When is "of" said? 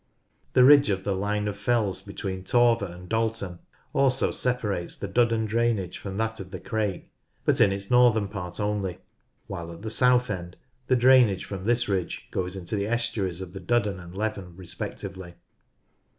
0.89-1.03, 1.47-1.55, 6.39-6.49, 13.41-13.53